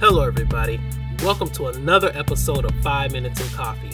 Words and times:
Hello, 0.00 0.26
everybody. 0.26 0.80
Welcome 1.22 1.50
to 1.50 1.66
another 1.66 2.10
episode 2.14 2.64
of 2.64 2.74
Five 2.82 3.12
Minutes 3.12 3.38
in 3.38 3.54
Coffee. 3.54 3.90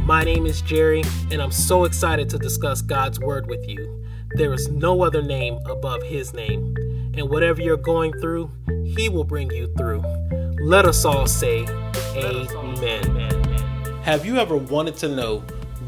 My 0.00 0.22
name 0.22 0.44
is 0.44 0.60
Jerry, 0.60 1.02
and 1.30 1.40
I'm 1.40 1.52
so 1.52 1.84
excited 1.84 2.28
to 2.28 2.38
discuss 2.38 2.82
God's 2.82 3.18
Word 3.18 3.46
with 3.46 3.66
you. 3.66 4.04
There 4.34 4.52
is 4.52 4.68
no 4.68 5.02
other 5.02 5.22
name 5.22 5.58
above 5.64 6.02
His 6.02 6.34
name, 6.34 6.76
and 7.16 7.30
whatever 7.30 7.62
you're 7.62 7.78
going 7.78 8.12
through, 8.20 8.50
He 8.84 9.08
will 9.08 9.24
bring 9.24 9.50
you 9.50 9.72
through. 9.78 10.02
Let 10.60 10.84
us 10.84 11.06
all 11.06 11.26
say, 11.26 11.64
Amen. 12.14 13.42
Have 14.02 14.26
you 14.26 14.36
ever 14.36 14.58
wanted 14.58 14.96
to 14.96 15.08
know 15.08 15.38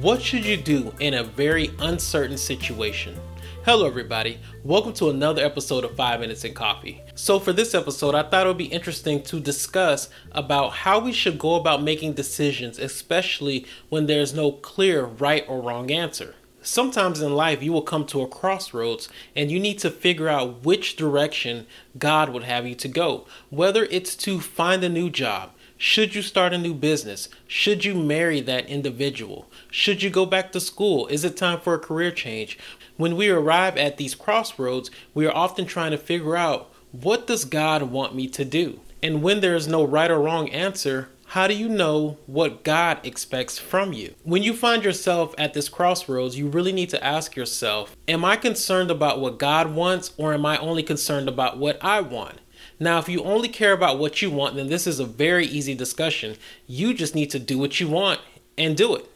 what 0.01 0.23
should 0.23 0.47
you 0.47 0.57
do 0.57 0.95
in 1.01 1.13
a 1.13 1.23
very 1.23 1.71
uncertain 1.81 2.39
situation? 2.39 3.21
Hello, 3.63 3.87
everybody. 3.87 4.39
Welcome 4.65 4.95
to 4.95 5.11
another 5.11 5.45
episode 5.45 5.85
of 5.85 5.95
Five 5.95 6.21
Minutes 6.21 6.45
in 6.45 6.55
Coffee. 6.55 7.03
So, 7.15 7.39
for 7.39 7.53
this 7.53 7.75
episode, 7.75 8.15
I 8.15 8.23
thought 8.23 8.47
it 8.47 8.49
would 8.49 8.57
be 8.57 8.65
interesting 8.65 9.23
to 9.25 9.39
discuss 9.39 10.09
about 10.32 10.71
how 10.71 10.99
we 10.99 11.13
should 11.13 11.39
go 11.39 11.57
about 11.57 11.82
making 11.82 12.15
decisions, 12.15 12.79
especially 12.79 13.67
when 13.91 14.07
there's 14.07 14.32
no 14.32 14.51
clear 14.51 15.04
right 15.04 15.45
or 15.46 15.61
wrong 15.61 15.91
answer. 15.91 16.37
Sometimes 16.63 17.21
in 17.21 17.35
life, 17.35 17.63
you 17.63 17.71
will 17.71 17.82
come 17.82 18.07
to 18.07 18.23
a 18.23 18.29
crossroads 18.29 19.11
and 19.37 19.51
you 19.51 19.61
need 19.61 19.79
to 19.81 19.90
figure 19.90 20.29
out 20.29 20.65
which 20.65 20.96
direction 20.96 21.67
God 21.99 22.31
would 22.31 22.45
have 22.45 22.67
you 22.67 22.75
to 22.77 22.89
go. 22.89 23.27
Whether 23.51 23.85
it's 23.85 24.17
to 24.17 24.40
find 24.40 24.82
a 24.82 24.89
new 24.89 25.11
job, 25.11 25.51
should 25.82 26.14
you 26.14 26.20
start 26.20 26.52
a 26.52 26.58
new 26.58 26.75
business? 26.75 27.30
Should 27.46 27.86
you 27.86 27.94
marry 27.94 28.43
that 28.43 28.68
individual? 28.68 29.50
Should 29.70 30.03
you 30.03 30.11
go 30.11 30.26
back 30.26 30.53
to 30.53 30.61
school? 30.61 31.06
Is 31.06 31.25
it 31.25 31.39
time 31.39 31.58
for 31.58 31.72
a 31.72 31.79
career 31.79 32.11
change? 32.11 32.58
When 32.98 33.16
we 33.16 33.30
arrive 33.30 33.78
at 33.78 33.97
these 33.97 34.14
crossroads, 34.14 34.91
we 35.14 35.25
are 35.25 35.34
often 35.34 35.64
trying 35.64 35.92
to 35.92 35.97
figure 35.97 36.36
out 36.36 36.70
what 36.92 37.27
does 37.27 37.47
God 37.47 37.84
want 37.84 38.14
me 38.14 38.28
to 38.28 38.44
do? 38.44 38.80
And 39.03 39.22
when 39.22 39.41
there 39.41 39.56
is 39.56 39.66
no 39.66 39.83
right 39.83 40.11
or 40.11 40.20
wrong 40.20 40.50
answer, 40.50 41.08
how 41.28 41.47
do 41.47 41.55
you 41.55 41.67
know 41.67 42.19
what 42.27 42.62
God 42.62 42.98
expects 43.03 43.59
from 43.59 43.94
you? 43.94 44.15
When 44.22 44.42
you 44.42 44.53
find 44.53 44.84
yourself 44.84 45.34
at 45.39 45.55
this 45.55 45.70
crossroads, 45.70 46.37
you 46.37 46.48
really 46.48 46.72
need 46.72 46.91
to 46.91 47.03
ask 47.03 47.37
yourself 47.37 47.97
Am 48.06 48.22
I 48.22 48.37
concerned 48.37 48.91
about 48.91 49.19
what 49.19 49.39
God 49.39 49.75
wants, 49.75 50.12
or 50.19 50.34
am 50.34 50.44
I 50.44 50.59
only 50.59 50.83
concerned 50.83 51.27
about 51.27 51.56
what 51.56 51.78
I 51.81 52.03
want? 52.03 52.39
Now, 52.83 52.98
if 52.98 53.11
you 53.11 53.23
only 53.23 53.48
care 53.48 53.73
about 53.73 53.98
what 53.98 54.23
you 54.23 54.31
want, 54.31 54.56
then 54.56 54.69
this 54.69 54.86
is 54.86 54.98
a 54.98 55.05
very 55.05 55.45
easy 55.45 55.75
discussion. 55.75 56.36
You 56.67 56.95
just 56.95 57.14
need 57.14 57.31
to 57.31 57.39
do 57.39 57.59
what 57.59 57.78
you 57.78 57.89
want 57.89 58.20
and 58.56 58.75
do 58.75 58.97
it. 58.97 59.06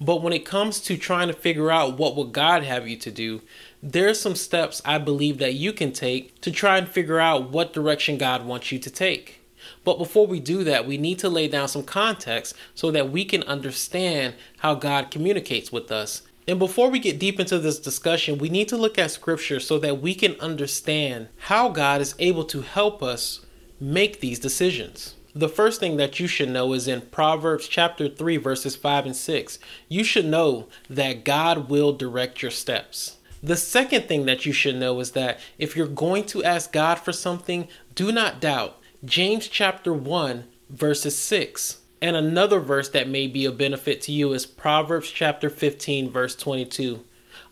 But 0.00 0.22
when 0.22 0.34
it 0.34 0.44
comes 0.44 0.78
to 0.82 0.96
trying 0.98 1.28
to 1.28 1.34
figure 1.34 1.70
out 1.70 1.98
what 1.98 2.14
would 2.14 2.32
God 2.32 2.62
have 2.62 2.86
you 2.86 2.96
to 2.98 3.10
do, 3.10 3.40
there's 3.82 4.20
some 4.20 4.36
steps 4.36 4.82
I 4.84 4.98
believe 4.98 5.38
that 5.38 5.54
you 5.54 5.72
can 5.72 5.92
take 5.92 6.40
to 6.42 6.52
try 6.52 6.76
and 6.76 6.86
figure 6.86 7.18
out 7.18 7.50
what 7.50 7.72
direction 7.72 8.18
God 8.18 8.44
wants 8.44 8.70
you 8.70 8.78
to 8.78 8.90
take. 8.90 9.40
But 9.82 9.98
before 9.98 10.26
we 10.26 10.38
do 10.38 10.62
that, 10.64 10.86
we 10.86 10.98
need 10.98 11.18
to 11.20 11.28
lay 11.28 11.48
down 11.48 11.68
some 11.68 11.82
context 11.82 12.54
so 12.74 12.90
that 12.90 13.10
we 13.10 13.24
can 13.24 13.42
understand 13.44 14.34
how 14.58 14.74
God 14.74 15.10
communicates 15.10 15.72
with 15.72 15.90
us 15.90 16.22
and 16.48 16.58
before 16.58 16.88
we 16.88 16.98
get 16.98 17.18
deep 17.18 17.38
into 17.38 17.58
this 17.58 17.78
discussion, 17.78 18.38
we 18.38 18.48
need 18.48 18.68
to 18.68 18.78
look 18.78 18.98
at 18.98 19.10
scripture 19.10 19.60
so 19.60 19.78
that 19.80 20.00
we 20.00 20.14
can 20.14 20.34
understand 20.40 21.28
how 21.36 21.68
God 21.68 22.00
is 22.00 22.14
able 22.18 22.44
to 22.44 22.62
help 22.62 23.02
us 23.02 23.44
make 23.78 24.20
these 24.20 24.38
decisions. 24.38 25.14
The 25.34 25.50
first 25.50 25.78
thing 25.78 25.98
that 25.98 26.18
you 26.18 26.26
should 26.26 26.48
know 26.48 26.72
is 26.72 26.88
in 26.88 27.02
Proverbs 27.02 27.68
chapter 27.68 28.08
3 28.08 28.38
verses 28.38 28.76
5 28.76 29.04
and 29.04 29.14
6. 29.14 29.58
You 29.90 30.02
should 30.02 30.24
know 30.24 30.68
that 30.88 31.22
God 31.22 31.68
will 31.68 31.92
direct 31.92 32.40
your 32.40 32.50
steps. 32.50 33.18
The 33.42 33.54
second 33.54 34.08
thing 34.08 34.24
that 34.24 34.46
you 34.46 34.52
should 34.52 34.76
know 34.76 34.98
is 35.00 35.10
that 35.12 35.38
if 35.58 35.76
you're 35.76 35.86
going 35.86 36.24
to 36.24 36.42
ask 36.42 36.72
God 36.72 36.94
for 36.94 37.12
something, 37.12 37.68
do 37.94 38.10
not 38.10 38.40
doubt. 38.40 38.78
James 39.04 39.48
chapter 39.48 39.92
1 39.92 40.44
verses 40.70 41.16
6 41.18 41.78
and 42.00 42.16
another 42.16 42.60
verse 42.60 42.88
that 42.90 43.08
may 43.08 43.26
be 43.26 43.44
a 43.44 43.52
benefit 43.52 44.00
to 44.02 44.12
you 44.12 44.32
is 44.32 44.46
Proverbs 44.46 45.10
chapter 45.10 45.50
15, 45.50 46.10
verse 46.10 46.36
22. 46.36 47.04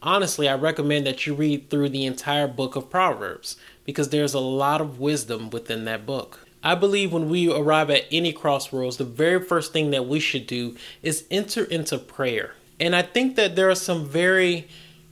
Honestly, 0.02 0.48
I 0.48 0.54
recommend 0.54 1.06
that 1.06 1.26
you 1.26 1.34
read 1.34 1.68
through 1.68 1.88
the 1.88 2.06
entire 2.06 2.46
book 2.46 2.76
of 2.76 2.90
Proverbs 2.90 3.56
because 3.84 4.10
there's 4.10 4.34
a 4.34 4.40
lot 4.40 4.80
of 4.80 5.00
wisdom 5.00 5.50
within 5.50 5.84
that 5.86 6.06
book. 6.06 6.46
I 6.62 6.74
believe 6.74 7.12
when 7.12 7.28
we 7.28 7.52
arrive 7.52 7.90
at 7.90 8.06
any 8.10 8.32
crossroads, 8.32 8.96
the 8.96 9.04
very 9.04 9.42
first 9.42 9.72
thing 9.72 9.90
that 9.90 10.06
we 10.06 10.20
should 10.20 10.46
do 10.46 10.76
is 11.02 11.24
enter 11.30 11.64
into 11.64 11.98
prayer. 11.98 12.54
And 12.78 12.94
I 12.94 13.02
think 13.02 13.36
that 13.36 13.56
there 13.56 13.70
are 13.70 13.74
some 13.74 14.04
very 14.04 14.68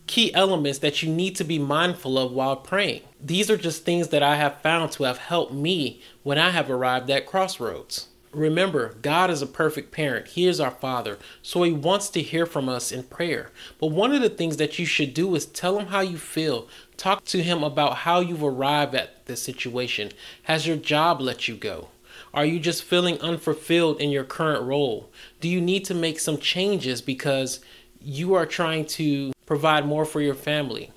key 0.06 0.34
elements 0.34 0.80
that 0.80 1.02
you 1.02 1.10
need 1.10 1.36
to 1.36 1.44
be 1.44 1.58
mindful 1.58 2.18
of 2.18 2.32
while 2.32 2.56
praying. 2.56 3.02
These 3.20 3.50
are 3.50 3.56
just 3.56 3.84
things 3.84 4.08
that 4.08 4.22
I 4.22 4.36
have 4.36 4.60
found 4.60 4.92
to 4.92 5.04
have 5.04 5.18
helped 5.18 5.52
me 5.52 6.02
when 6.22 6.38
I 6.38 6.50
have 6.50 6.70
arrived 6.70 7.08
at 7.10 7.26
crossroads. 7.26 8.08
Remember, 8.34 8.94
God 9.02 9.30
is 9.30 9.42
a 9.42 9.46
perfect 9.46 9.92
parent. 9.92 10.28
He 10.28 10.46
is 10.46 10.60
our 10.60 10.70
Father. 10.70 11.18
So 11.42 11.62
He 11.62 11.72
wants 11.72 12.08
to 12.10 12.22
hear 12.22 12.46
from 12.46 12.68
us 12.68 12.92
in 12.92 13.04
prayer. 13.04 13.50
But 13.78 13.88
one 13.88 14.12
of 14.12 14.22
the 14.22 14.28
things 14.28 14.56
that 14.56 14.78
you 14.78 14.86
should 14.86 15.14
do 15.14 15.34
is 15.34 15.46
tell 15.46 15.78
Him 15.78 15.88
how 15.88 16.00
you 16.00 16.18
feel. 16.18 16.68
Talk 16.96 17.24
to 17.26 17.42
Him 17.42 17.62
about 17.62 17.98
how 17.98 18.20
you've 18.20 18.44
arrived 18.44 18.94
at 18.94 19.26
this 19.26 19.42
situation. 19.42 20.12
Has 20.44 20.66
your 20.66 20.76
job 20.76 21.20
let 21.20 21.48
you 21.48 21.56
go? 21.56 21.88
Are 22.32 22.44
you 22.44 22.58
just 22.58 22.82
feeling 22.82 23.20
unfulfilled 23.20 24.00
in 24.00 24.10
your 24.10 24.24
current 24.24 24.64
role? 24.64 25.10
Do 25.40 25.48
you 25.48 25.60
need 25.60 25.84
to 25.86 25.94
make 25.94 26.18
some 26.18 26.38
changes 26.38 27.00
because 27.00 27.60
you 28.00 28.34
are 28.34 28.46
trying 28.46 28.86
to 28.86 29.32
provide 29.46 29.86
more 29.86 30.04
for 30.04 30.20
your 30.20 30.34
family? 30.34 30.90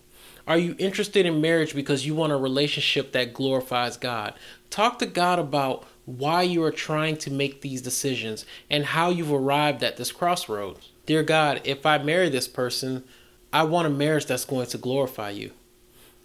Are 0.48 0.58
you 0.58 0.76
interested 0.80 1.26
in 1.26 1.42
marriage 1.42 1.76
because 1.76 2.06
you 2.06 2.16
want 2.16 2.32
a 2.32 2.38
relationship 2.38 3.12
that 3.12 3.34
glorifies 3.34 3.98
God? 3.98 4.34
Talk 4.70 4.98
to 5.00 5.06
God 5.06 5.40
about 5.40 5.86
why 6.08 6.42
you 6.42 6.64
are 6.64 6.72
trying 6.72 7.18
to 7.18 7.30
make 7.30 7.60
these 7.60 7.82
decisions 7.82 8.46
and 8.70 8.86
how 8.86 9.10
you've 9.10 9.32
arrived 9.32 9.84
at 9.84 9.98
this 9.98 10.14
crossroads. 10.14 10.90
Dear 11.06 11.22
God, 11.22 11.60
if 11.66 11.86
I 11.86 11.98
marry 11.98 12.30
this 12.30 12.48
person, 12.48 13.04
I 13.52 13.64
want 13.64 13.88
a 13.88 13.90
marriage 13.90 14.26
that's 14.26 14.46
going 14.46 14.68
to 14.68 14.78
glorify 14.78 15.32
you. 15.32 15.52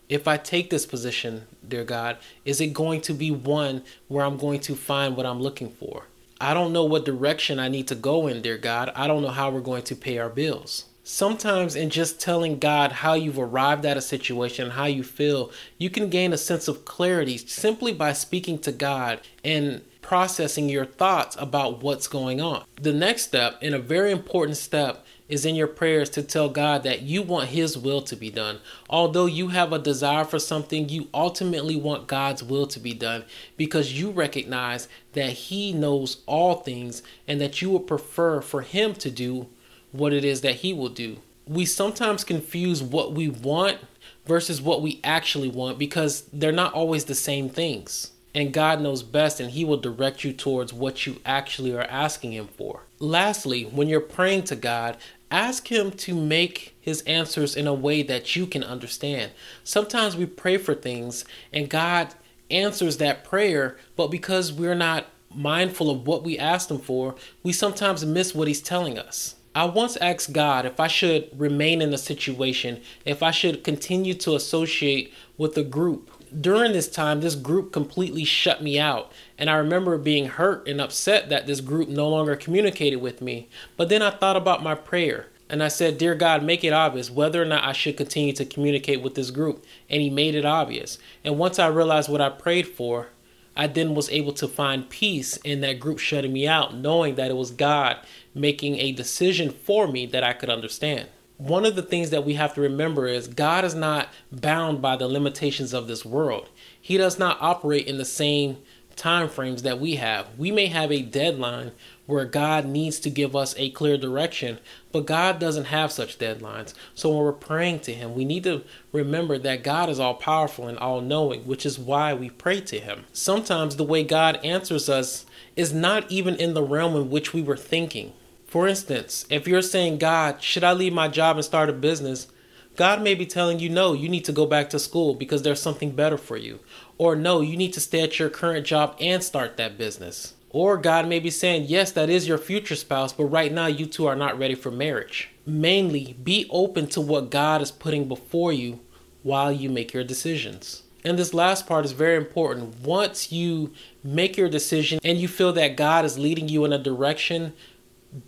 If 0.08 0.28
I 0.28 0.36
take 0.36 0.70
this 0.70 0.86
position, 0.86 1.46
dear 1.66 1.82
God, 1.82 2.18
is 2.44 2.60
it 2.60 2.68
going 2.68 3.00
to 3.02 3.12
be 3.12 3.32
one 3.32 3.82
where 4.06 4.24
I'm 4.24 4.36
going 4.36 4.60
to 4.60 4.76
find 4.76 5.16
what 5.16 5.26
I'm 5.26 5.40
looking 5.40 5.70
for? 5.70 6.04
I 6.40 6.54
don't 6.54 6.72
know 6.72 6.84
what 6.84 7.04
direction 7.04 7.58
I 7.58 7.68
need 7.68 7.88
to 7.88 7.96
go 7.96 8.28
in, 8.28 8.40
dear 8.40 8.58
God. 8.58 8.92
I 8.94 9.08
don't 9.08 9.22
know 9.22 9.28
how 9.28 9.50
we're 9.50 9.60
going 9.60 9.82
to 9.84 9.96
pay 9.96 10.18
our 10.18 10.28
bills. 10.28 10.84
Sometimes, 11.04 11.74
in 11.74 11.90
just 11.90 12.20
telling 12.20 12.60
God 12.60 12.92
how 12.92 13.14
you've 13.14 13.38
arrived 13.38 13.84
at 13.84 13.96
a 13.96 14.00
situation, 14.00 14.70
how 14.70 14.84
you 14.84 15.02
feel, 15.02 15.50
you 15.76 15.90
can 15.90 16.08
gain 16.08 16.32
a 16.32 16.38
sense 16.38 16.68
of 16.68 16.84
clarity 16.84 17.36
simply 17.38 17.92
by 17.92 18.12
speaking 18.12 18.56
to 18.60 18.70
God 18.70 19.20
and 19.42 19.82
processing 20.00 20.68
your 20.68 20.84
thoughts 20.84 21.36
about 21.40 21.82
what's 21.82 22.06
going 22.06 22.40
on. 22.40 22.64
The 22.80 22.92
next 22.92 23.22
step, 23.22 23.58
and 23.60 23.74
a 23.74 23.80
very 23.80 24.12
important 24.12 24.56
step, 24.56 25.04
is 25.28 25.44
in 25.44 25.56
your 25.56 25.66
prayers 25.66 26.08
to 26.10 26.22
tell 26.22 26.48
God 26.48 26.84
that 26.84 27.02
you 27.02 27.22
want 27.22 27.48
His 27.48 27.76
will 27.76 28.02
to 28.02 28.14
be 28.14 28.30
done. 28.30 28.58
Although 28.88 29.26
you 29.26 29.48
have 29.48 29.72
a 29.72 29.80
desire 29.80 30.24
for 30.24 30.38
something, 30.38 30.88
you 30.88 31.08
ultimately 31.12 31.74
want 31.74 32.06
God's 32.06 32.44
will 32.44 32.66
to 32.66 32.78
be 32.78 32.94
done 32.94 33.24
because 33.56 33.98
you 33.98 34.10
recognize 34.10 34.86
that 35.14 35.30
He 35.30 35.72
knows 35.72 36.18
all 36.26 36.56
things 36.56 37.02
and 37.26 37.40
that 37.40 37.60
you 37.60 37.70
would 37.70 37.88
prefer 37.88 38.40
for 38.40 38.60
Him 38.60 38.94
to 38.94 39.10
do 39.10 39.48
what 39.92 40.12
it 40.12 40.24
is 40.24 40.40
that 40.40 40.56
He 40.56 40.72
will 40.72 40.88
do. 40.88 41.18
We 41.46 41.66
sometimes 41.66 42.24
confuse 42.24 42.82
what 42.82 43.12
we 43.12 43.28
want 43.28 43.78
versus 44.26 44.60
what 44.60 44.82
we 44.82 45.00
actually 45.04 45.48
want 45.48 45.78
because 45.78 46.22
they're 46.32 46.52
not 46.52 46.74
always 46.74 47.04
the 47.04 47.14
same 47.14 47.48
things. 47.48 48.12
And 48.34 48.52
God 48.52 48.80
knows 48.80 49.02
best, 49.02 49.40
and 49.40 49.50
He 49.50 49.64
will 49.64 49.76
direct 49.76 50.24
you 50.24 50.32
towards 50.32 50.72
what 50.72 51.06
you 51.06 51.20
actually 51.26 51.74
are 51.74 51.82
asking 51.82 52.32
Him 52.32 52.48
for. 52.48 52.84
Lastly, 52.98 53.64
when 53.64 53.88
you're 53.88 54.00
praying 54.00 54.44
to 54.44 54.56
God, 54.56 54.96
ask 55.30 55.70
Him 55.70 55.90
to 55.90 56.14
make 56.14 56.74
His 56.80 57.02
answers 57.02 57.54
in 57.54 57.66
a 57.66 57.74
way 57.74 58.02
that 58.02 58.34
you 58.34 58.46
can 58.46 58.64
understand. 58.64 59.32
Sometimes 59.64 60.16
we 60.16 60.24
pray 60.24 60.56
for 60.56 60.74
things, 60.74 61.26
and 61.52 61.68
God 61.68 62.14
answers 62.50 62.96
that 62.98 63.24
prayer, 63.24 63.76
but 63.96 64.08
because 64.08 64.52
we're 64.52 64.74
not 64.74 65.06
mindful 65.34 65.90
of 65.90 66.06
what 66.06 66.22
we 66.22 66.38
asked 66.38 66.70
Him 66.70 66.78
for, 66.78 67.14
we 67.42 67.52
sometimes 67.52 68.04
miss 68.04 68.34
what 68.34 68.48
He's 68.48 68.62
telling 68.62 68.98
us. 68.98 69.34
I 69.54 69.66
once 69.66 69.98
asked 69.98 70.32
God 70.32 70.64
if 70.64 70.80
I 70.80 70.86
should 70.86 71.28
remain 71.38 71.82
in 71.82 71.92
a 71.92 71.98
situation, 71.98 72.80
if 73.04 73.22
I 73.22 73.30
should 73.30 73.62
continue 73.62 74.14
to 74.14 74.34
associate 74.34 75.12
with 75.36 75.58
a 75.58 75.62
group. 75.62 76.10
During 76.40 76.72
this 76.72 76.88
time, 76.88 77.20
this 77.20 77.34
group 77.34 77.70
completely 77.70 78.24
shut 78.24 78.62
me 78.62 78.78
out, 78.78 79.12
and 79.36 79.50
I 79.50 79.56
remember 79.56 79.98
being 79.98 80.28
hurt 80.28 80.66
and 80.66 80.80
upset 80.80 81.28
that 81.28 81.46
this 81.46 81.60
group 81.60 81.90
no 81.90 82.08
longer 82.08 82.34
communicated 82.34 82.96
with 82.96 83.20
me. 83.20 83.50
But 83.76 83.90
then 83.90 84.00
I 84.00 84.08
thought 84.08 84.36
about 84.36 84.62
my 84.62 84.74
prayer, 84.74 85.26
and 85.50 85.62
I 85.62 85.68
said, 85.68 85.98
Dear 85.98 86.14
God, 86.14 86.42
make 86.42 86.64
it 86.64 86.72
obvious 86.72 87.10
whether 87.10 87.42
or 87.42 87.44
not 87.44 87.62
I 87.62 87.72
should 87.72 87.98
continue 87.98 88.32
to 88.32 88.46
communicate 88.46 89.02
with 89.02 89.14
this 89.14 89.30
group. 89.30 89.66
And 89.90 90.00
He 90.00 90.08
made 90.08 90.34
it 90.34 90.46
obvious. 90.46 90.96
And 91.22 91.36
once 91.36 91.58
I 91.58 91.66
realized 91.66 92.08
what 92.08 92.22
I 92.22 92.30
prayed 92.30 92.68
for, 92.68 93.08
I 93.56 93.66
then 93.66 93.94
was 93.94 94.10
able 94.10 94.32
to 94.34 94.48
find 94.48 94.88
peace 94.88 95.36
in 95.38 95.60
that 95.60 95.80
group 95.80 95.98
shutting 95.98 96.32
me 96.32 96.48
out, 96.48 96.74
knowing 96.74 97.16
that 97.16 97.30
it 97.30 97.36
was 97.36 97.50
God 97.50 97.98
making 98.34 98.78
a 98.78 98.92
decision 98.92 99.50
for 99.50 99.86
me 99.86 100.06
that 100.06 100.24
I 100.24 100.32
could 100.32 100.50
understand. 100.50 101.08
One 101.36 101.66
of 101.66 101.74
the 101.74 101.82
things 101.82 102.10
that 102.10 102.24
we 102.24 102.34
have 102.34 102.54
to 102.54 102.60
remember 102.60 103.08
is 103.08 103.26
God 103.26 103.64
is 103.64 103.74
not 103.74 104.08
bound 104.30 104.80
by 104.80 104.96
the 104.96 105.08
limitations 105.08 105.74
of 105.74 105.88
this 105.88 106.04
world. 106.04 106.48
He 106.80 106.96
does 106.96 107.18
not 107.18 107.38
operate 107.40 107.86
in 107.86 107.98
the 107.98 108.04
same 108.04 108.58
time 108.96 109.28
frames 109.28 109.62
that 109.62 109.80
we 109.80 109.96
have. 109.96 110.26
We 110.38 110.50
may 110.50 110.66
have 110.66 110.92
a 110.92 111.02
deadline 111.02 111.72
where 112.06 112.24
God 112.24 112.66
needs 112.66 112.98
to 113.00 113.10
give 113.10 113.34
us 113.34 113.54
a 113.56 113.70
clear 113.70 113.96
direction, 113.96 114.58
but 114.90 115.06
God 115.06 115.38
doesn't 115.38 115.66
have 115.66 115.92
such 115.92 116.18
deadlines. 116.18 116.74
So 116.94 117.10
when 117.10 117.18
we're 117.18 117.32
praying 117.32 117.80
to 117.80 117.92
Him, 117.92 118.14
we 118.14 118.24
need 118.24 118.44
to 118.44 118.62
remember 118.92 119.38
that 119.38 119.64
God 119.64 119.88
is 119.88 120.00
all 120.00 120.14
powerful 120.14 120.68
and 120.68 120.78
all 120.78 121.00
knowing, 121.00 121.46
which 121.46 121.64
is 121.64 121.78
why 121.78 122.12
we 122.14 122.30
pray 122.30 122.60
to 122.62 122.80
Him. 122.80 123.04
Sometimes 123.12 123.76
the 123.76 123.84
way 123.84 124.04
God 124.04 124.40
answers 124.44 124.88
us 124.88 125.26
is 125.56 125.72
not 125.72 126.10
even 126.10 126.36
in 126.36 126.54
the 126.54 126.62
realm 126.62 126.96
in 126.96 127.10
which 127.10 127.32
we 127.32 127.42
were 127.42 127.56
thinking. 127.56 128.12
For 128.46 128.68
instance, 128.68 129.24
if 129.30 129.48
you're 129.48 129.62
saying, 129.62 129.98
God, 129.98 130.42
should 130.42 130.64
I 130.64 130.72
leave 130.72 130.92
my 130.92 131.08
job 131.08 131.36
and 131.36 131.44
start 131.44 131.70
a 131.70 131.72
business? 131.72 132.28
God 132.76 133.02
may 133.02 133.14
be 133.14 133.26
telling 133.26 133.58
you, 133.58 133.68
no, 133.68 133.92
you 133.92 134.08
need 134.08 134.24
to 134.24 134.32
go 134.32 134.46
back 134.46 134.70
to 134.70 134.78
school 134.78 135.14
because 135.14 135.42
there's 135.42 135.60
something 135.60 135.90
better 135.90 136.16
for 136.16 136.36
you. 136.36 136.60
Or 136.96 137.14
no, 137.14 137.40
you 137.40 137.56
need 137.56 137.72
to 137.74 137.80
stay 137.80 138.00
at 138.00 138.18
your 138.18 138.30
current 138.30 138.66
job 138.66 138.96
and 138.98 139.22
start 139.22 139.56
that 139.56 139.76
business. 139.76 140.34
Or 140.50 140.76
God 140.76 141.08
may 141.08 141.18
be 141.18 141.30
saying, 141.30 141.64
yes, 141.68 141.92
that 141.92 142.10
is 142.10 142.28
your 142.28 142.38
future 142.38 142.76
spouse, 142.76 143.12
but 143.12 143.24
right 143.24 143.52
now 143.52 143.66
you 143.66 143.86
two 143.86 144.06
are 144.06 144.16
not 144.16 144.38
ready 144.38 144.54
for 144.54 144.70
marriage. 144.70 145.30
Mainly, 145.46 146.16
be 146.22 146.46
open 146.50 146.86
to 146.88 147.00
what 147.00 147.30
God 147.30 147.62
is 147.62 147.70
putting 147.70 148.06
before 148.06 148.52
you 148.52 148.80
while 149.22 149.50
you 149.50 149.68
make 149.70 149.92
your 149.92 150.04
decisions. 150.04 150.82
And 151.04 151.18
this 151.18 151.34
last 151.34 151.66
part 151.66 151.84
is 151.84 151.92
very 151.92 152.16
important. 152.16 152.80
Once 152.80 153.32
you 153.32 153.72
make 154.04 154.36
your 154.36 154.48
decision 154.48 155.00
and 155.02 155.18
you 155.18 155.26
feel 155.26 155.52
that 155.54 155.76
God 155.76 156.04
is 156.04 156.18
leading 156.18 156.48
you 156.48 156.64
in 156.64 156.72
a 156.72 156.78
direction, 156.78 157.54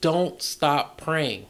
don't 0.01 0.43
stop 0.43 1.01
praying. 1.01 1.47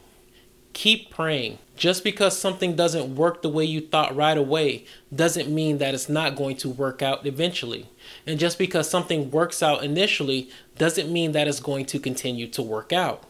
Keep 0.75 1.09
praying. 1.09 1.57
Just 1.77 2.03
because 2.03 2.37
something 2.37 2.75
doesn't 2.75 3.15
work 3.15 3.41
the 3.41 3.49
way 3.49 3.63
you 3.63 3.79
thought 3.79 4.13
right 4.13 4.37
away 4.37 4.83
doesn't 5.13 5.49
mean 5.49 5.77
that 5.77 5.93
it's 5.93 6.09
not 6.09 6.35
going 6.35 6.57
to 6.57 6.69
work 6.69 7.01
out 7.01 7.25
eventually. 7.25 7.87
And 8.27 8.37
just 8.37 8.57
because 8.57 8.89
something 8.89 9.31
works 9.31 9.63
out 9.63 9.85
initially 9.85 10.49
doesn't 10.77 11.11
mean 11.11 11.31
that 11.31 11.47
it's 11.47 11.61
going 11.61 11.85
to 11.85 11.97
continue 11.97 12.47
to 12.49 12.61
work 12.61 12.91
out. 12.91 13.23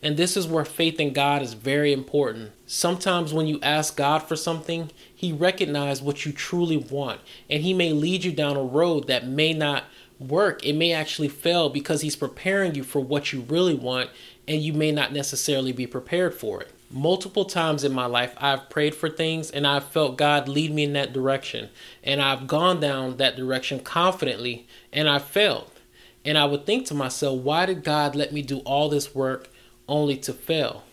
And 0.00 0.16
this 0.16 0.36
is 0.36 0.46
where 0.46 0.64
faith 0.64 1.00
in 1.00 1.12
God 1.12 1.42
is 1.42 1.54
very 1.54 1.92
important. 1.92 2.52
Sometimes 2.66 3.34
when 3.34 3.48
you 3.48 3.58
ask 3.62 3.96
God 3.96 4.20
for 4.20 4.36
something, 4.36 4.92
He 5.12 5.32
recognizes 5.32 6.04
what 6.04 6.24
you 6.24 6.30
truly 6.30 6.76
want, 6.76 7.20
and 7.50 7.64
He 7.64 7.74
may 7.74 7.92
lead 7.92 8.22
you 8.22 8.30
down 8.30 8.56
a 8.56 8.62
road 8.62 9.08
that 9.08 9.26
may 9.26 9.52
not 9.52 9.84
work. 10.20 10.64
It 10.64 10.74
may 10.74 10.92
actually 10.92 11.28
fail 11.28 11.68
because 11.68 12.02
He's 12.02 12.16
preparing 12.16 12.76
you 12.76 12.84
for 12.84 13.00
what 13.00 13.32
you 13.32 13.40
really 13.40 13.74
want, 13.74 14.10
and 14.46 14.62
you 14.62 14.72
may 14.72 14.92
not 14.92 15.12
necessarily 15.12 15.72
be 15.72 15.88
prepared 15.88 16.34
for 16.34 16.62
it. 16.62 16.72
Multiple 16.90 17.44
times 17.44 17.82
in 17.82 17.92
my 17.92 18.06
life, 18.06 18.34
I've 18.38 18.70
prayed 18.70 18.94
for 18.94 19.08
things 19.08 19.50
and 19.50 19.66
I've 19.66 19.88
felt 19.88 20.16
God 20.16 20.48
lead 20.48 20.72
me 20.72 20.84
in 20.84 20.92
that 20.92 21.12
direction. 21.12 21.68
And 22.04 22.22
I've 22.22 22.46
gone 22.46 22.78
down 22.78 23.16
that 23.16 23.36
direction 23.36 23.80
confidently 23.80 24.66
and 24.92 25.08
I 25.08 25.18
failed. 25.18 25.72
And 26.24 26.38
I 26.38 26.44
would 26.44 26.64
think 26.64 26.86
to 26.86 26.94
myself, 26.94 27.40
why 27.40 27.66
did 27.66 27.84
God 27.84 28.14
let 28.14 28.32
me 28.32 28.42
do 28.42 28.58
all 28.58 28.88
this 28.88 29.14
work 29.14 29.48
only 29.88 30.16
to 30.18 30.32
fail? 30.32 30.84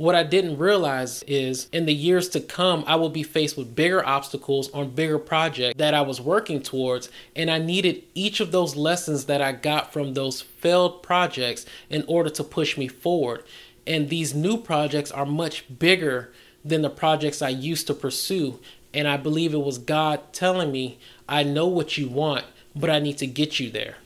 What 0.00 0.14
I 0.14 0.22
didn't 0.22 0.56
realize 0.56 1.22
is 1.24 1.68
in 1.72 1.84
the 1.84 1.92
years 1.92 2.30
to 2.30 2.40
come, 2.40 2.84
I 2.86 2.96
will 2.96 3.10
be 3.10 3.22
faced 3.22 3.58
with 3.58 3.76
bigger 3.76 4.02
obstacles 4.02 4.70
on 4.70 4.94
bigger 4.94 5.18
projects 5.18 5.76
that 5.76 5.92
I 5.92 6.00
was 6.00 6.22
working 6.22 6.62
towards. 6.62 7.10
And 7.36 7.50
I 7.50 7.58
needed 7.58 8.04
each 8.14 8.40
of 8.40 8.50
those 8.50 8.76
lessons 8.76 9.26
that 9.26 9.42
I 9.42 9.52
got 9.52 9.92
from 9.92 10.14
those 10.14 10.40
failed 10.40 11.02
projects 11.02 11.66
in 11.90 12.04
order 12.08 12.30
to 12.30 12.42
push 12.42 12.78
me 12.78 12.88
forward. 12.88 13.44
And 13.86 14.08
these 14.08 14.34
new 14.34 14.56
projects 14.56 15.10
are 15.10 15.26
much 15.26 15.64
bigger 15.78 16.32
than 16.64 16.82
the 16.82 16.90
projects 16.90 17.42
I 17.42 17.48
used 17.48 17.86
to 17.86 17.94
pursue. 17.94 18.60
And 18.92 19.08
I 19.08 19.16
believe 19.16 19.54
it 19.54 19.58
was 19.58 19.78
God 19.78 20.32
telling 20.32 20.72
me, 20.72 20.98
I 21.28 21.42
know 21.42 21.66
what 21.66 21.96
you 21.96 22.08
want, 22.08 22.44
but 22.74 22.90
I 22.90 22.98
need 22.98 23.18
to 23.18 23.26
get 23.26 23.60
you 23.60 23.70
there. 23.70 23.96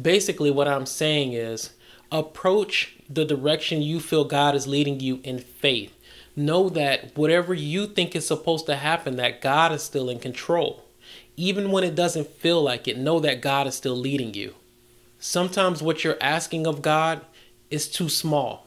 Basically, 0.00 0.50
what 0.50 0.68
I'm 0.68 0.86
saying 0.86 1.34
is 1.34 1.70
approach 2.10 2.96
the 3.08 3.24
direction 3.24 3.82
you 3.82 4.00
feel 4.00 4.24
God 4.24 4.54
is 4.54 4.66
leading 4.66 5.00
you 5.00 5.20
in 5.22 5.38
faith. 5.38 5.92
Know 6.36 6.68
that 6.70 7.16
whatever 7.16 7.54
you 7.54 7.86
think 7.86 8.16
is 8.16 8.26
supposed 8.26 8.66
to 8.66 8.76
happen, 8.76 9.16
that 9.16 9.40
God 9.40 9.72
is 9.72 9.82
still 9.82 10.08
in 10.08 10.18
control. 10.18 10.84
Even 11.36 11.70
when 11.70 11.84
it 11.84 11.94
doesn't 11.94 12.28
feel 12.28 12.62
like 12.62 12.88
it, 12.88 12.98
know 12.98 13.20
that 13.20 13.40
God 13.40 13.66
is 13.66 13.74
still 13.74 13.96
leading 13.96 14.34
you. 14.34 14.54
Sometimes 15.18 15.82
what 15.82 16.02
you're 16.02 16.18
asking 16.20 16.66
of 16.66 16.82
God 16.82 17.20
is 17.70 17.88
too 17.88 18.08
small, 18.08 18.63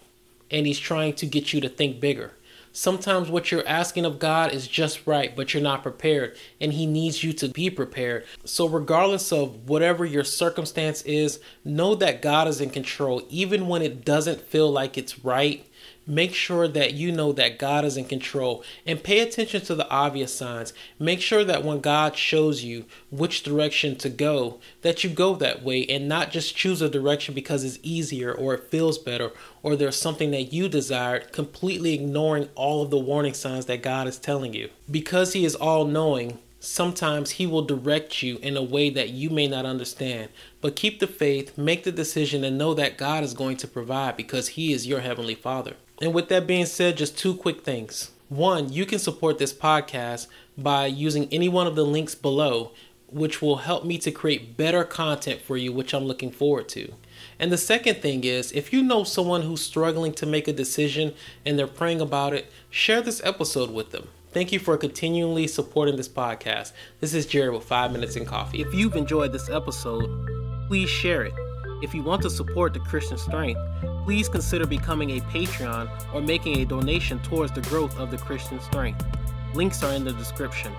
and 0.52 0.66
He's 0.66 0.80
trying 0.80 1.14
to 1.14 1.26
get 1.26 1.54
you 1.54 1.62
to 1.62 1.70
think 1.70 2.00
bigger. 2.00 2.34
Sometimes 2.72 3.30
what 3.30 3.52
you're 3.52 3.68
asking 3.68 4.06
of 4.06 4.20
God 4.20 4.54
is 4.54 4.68
just 4.68 5.08
right, 5.08 5.36
but 5.36 5.52
you're 5.52 5.64
not 5.64 5.82
prepared, 5.82 6.38
and 6.62 6.74
He 6.74 6.86
needs 6.86 7.24
you 7.24 7.34
to 7.34 7.48
be 7.48 7.72
prepared. 7.72 8.26
So, 8.46 8.68
regardless 8.68 9.32
of 9.32 9.68
whatever 9.68 10.06
your 10.06 10.24
circumstance 10.24 11.02
is, 11.02 11.40
know 11.66 11.96
that 11.96 12.22
God 12.22 12.48
is 12.48 12.62
in 12.62 12.70
control, 12.70 13.24
even 13.30 13.68
when 13.68 13.82
it 13.82 14.06
doesn't 14.06 14.42
feel 14.42 14.70
like 14.72 14.96
it's 14.96 15.26
right 15.26 15.66
Make 16.10 16.34
sure 16.34 16.70
that 16.70 16.94
you 16.94 17.12
know 17.12 17.34
that 17.34 17.60
God 17.60 17.84
is 17.84 17.98
in 17.98 18.06
control 18.06 18.64
and 18.86 19.04
pay 19.04 19.20
attention 19.20 19.62
to 19.62 19.76
the 19.76 19.90
obvious 19.90 20.34
signs. 20.34 20.74
Make 20.98 21.20
sure 21.20 21.44
that 21.44 21.66
when 21.66 21.82
God 21.82 22.16
shows 22.16 22.64
you 22.64 22.86
which 23.12 23.44
direction 23.44 23.98
to 23.98 24.10
go, 24.10 24.60
that 24.84 25.04
you 25.04 25.10
go 25.10 25.36
that 25.36 25.64
way 25.64 25.86
and 25.86 26.08
not 26.08 26.32
just 26.32 26.56
choose 26.56 26.82
a 26.82 26.88
direction 26.88 27.36
because 27.36 27.66
it's 27.66 27.80
easier 27.84 28.34
or 28.34 28.54
it 28.54 28.72
feels 28.72 28.98
better 28.98 29.32
or 29.62 29.76
there's 29.76 29.98
something 29.98 30.32
that 30.32 30.54
you 30.54 30.70
desired, 30.70 31.34
completely 31.34 31.94
ignoring 31.94 32.48
all 32.56 32.82
of 32.82 32.90
the 32.90 32.98
warning 32.98 33.34
signs 33.34 33.66
that 33.66 33.84
God 33.84 34.08
is 34.08 34.18
telling 34.18 34.54
you. 34.54 34.70
Because 34.90 35.34
He 35.34 35.44
is 35.44 35.56
all 35.56 35.84
knowing, 35.84 36.40
sometimes 36.60 37.32
He 37.32 37.48
will 37.48 37.62
direct 37.62 38.22
you 38.24 38.38
in 38.38 38.58
a 38.58 38.64
way 38.64 38.90
that 38.90 39.10
you 39.10 39.30
may 39.30 39.48
not 39.48 39.66
understand. 39.66 40.30
But 40.62 40.76
keep 40.76 41.00
the 41.00 41.08
faith, 41.08 41.58
make 41.58 41.84
the 41.84 41.92
decision, 41.92 42.44
and 42.44 42.58
know 42.58 42.74
that 42.74 42.98
God 42.98 43.24
is 43.24 43.34
going 43.34 43.58
to 43.58 43.68
provide 43.68 44.18
because 44.18 44.50
He 44.50 44.74
is 44.74 44.88
your 44.88 45.02
Heavenly 45.02 45.36
Father. 45.36 45.76
And 46.02 46.14
with 46.14 46.30
that 46.30 46.48
being 46.48 46.66
said, 46.66 46.98
just 46.98 47.18
two 47.18 47.36
quick 47.36 47.64
things. 47.64 48.12
One, 48.30 48.72
you 48.72 48.86
can 48.86 49.00
support 49.00 49.38
this 49.38 49.54
podcast 49.54 50.28
by 50.58 50.86
using 50.88 51.28
any 51.32 51.48
one 51.48 51.66
of 51.66 51.76
the 51.76 51.86
links 51.86 52.14
below, 52.14 52.72
which 53.10 53.42
will 53.42 53.58
help 53.58 53.86
me 53.86 53.98
to 54.00 54.12
create 54.12 54.58
better 54.58 54.84
content 54.84 55.42
for 55.42 55.56
you, 55.56 55.72
which 55.72 55.94
I'm 55.94 56.04
looking 56.04 56.32
forward 56.32 56.68
to. 56.70 56.94
And 57.40 57.52
the 57.52 57.58
second 57.58 58.02
thing 58.02 58.24
is, 58.24 58.52
if 58.52 58.74
you 58.74 58.84
know 58.84 59.04
someone 59.04 59.44
who's 59.44 59.62
struggling 59.62 60.14
to 60.14 60.26
make 60.26 60.48
a 60.48 60.54
decision 60.54 61.14
and 61.46 61.58
they're 61.58 61.68
praying 61.68 62.02
about 62.02 62.34
it, 62.34 62.52
share 62.70 63.02
this 63.02 63.22
episode 63.24 63.72
with 63.72 63.92
them. 63.92 64.10
Thank 64.32 64.52
you 64.52 64.60
for 64.60 64.76
continually 64.78 65.48
supporting 65.48 65.96
this 65.96 66.10
podcast. 66.10 66.74
This 67.00 67.14
is 67.14 67.26
Jared 67.26 67.54
with 67.54 67.64
5 67.64 67.94
Minutes 67.94 68.18
in 68.18 68.26
Coffee. 68.26 68.62
If 68.62 68.74
you've 68.74 68.98
enjoyed 68.98 69.32
this 69.32 69.50
episode, 69.50 70.68
please 70.68 70.90
share 70.90 71.24
it. 71.24 71.34
If 71.82 71.94
you 71.94 72.04
want 72.04 72.22
to 72.24 72.30
support 72.30 72.74
the 72.74 72.82
Christian 72.82 73.18
Strength, 73.18 73.60
please 74.04 74.28
consider 74.28 74.68
becoming 74.68 75.12
a 75.12 75.22
Patreon 75.22 75.90
or 76.14 76.22
making 76.22 76.60
a 76.60 76.66
donation 76.66 77.20
towards 77.20 77.54
the 77.54 77.62
growth 77.62 77.98
of 77.98 78.12
the 78.12 78.18
Christian 78.18 78.60
Strength. 78.60 79.06
Links 79.54 79.82
are 79.82 79.94
in 79.94 80.04
the 80.04 80.14
description. 80.14 80.74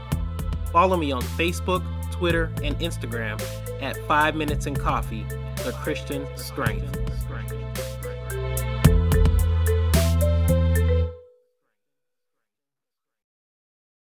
Follow 0.71 0.99
me 0.99 1.11
on 1.11 1.23
Facebook, 1.23 1.83
Twitter, 2.12 2.52
and 2.62 2.78
Instagram 2.81 3.43
at 3.81 3.97
5 4.07 4.37
Minutes 4.37 4.67
in 4.67 4.76
Coffee, 4.76 5.25
the 5.64 5.73
Christian 5.83 6.26
Strength. 6.37 6.99